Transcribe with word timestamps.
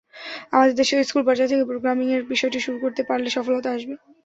আমাদের 0.53 0.75
দেশেও 0.79 1.07
স্কুল 1.09 1.23
পর্যায় 1.25 1.49
থেকে 1.51 1.69
প্রোগ্রামিংয়ের 1.69 2.23
বিষয়টি 2.31 2.59
শুরু 2.61 2.77
করতে 2.83 3.01
পারলে 3.09 3.29
সফলতা 3.31 3.69
আসবে। 3.75 3.93